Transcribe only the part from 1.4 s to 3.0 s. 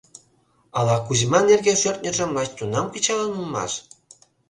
эрге шӧртньыжым лач тунам